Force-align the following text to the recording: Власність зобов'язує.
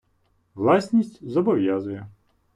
Власність 0.55 1.23
зобов'язує. 1.29 2.07